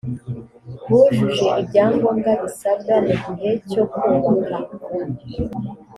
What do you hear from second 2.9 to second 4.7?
mu gihe cyo kubaka